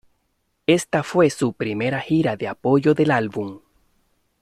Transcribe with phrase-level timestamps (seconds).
[0.65, 3.59] Esta fue su primera gira de apoyo del álbum.